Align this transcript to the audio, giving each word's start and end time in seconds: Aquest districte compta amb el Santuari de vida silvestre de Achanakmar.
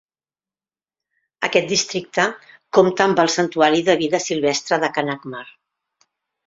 Aquest 1.49 1.69
districte 1.75 2.25
compta 2.79 3.07
amb 3.09 3.23
el 3.27 3.33
Santuari 3.37 3.87
de 3.93 3.99
vida 4.05 4.25
silvestre 4.29 4.85
de 4.87 4.91
Achanakmar. 4.93 5.49